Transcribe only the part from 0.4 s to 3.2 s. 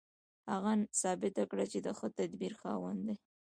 هغه ثابته کړه چې د ښه تدبیر خاوند دی